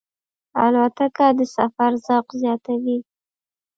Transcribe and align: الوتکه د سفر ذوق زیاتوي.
الوتکه 0.63 1.27
د 1.37 1.39
سفر 1.55 1.91
ذوق 2.05 2.27
زیاتوي. 2.41 2.97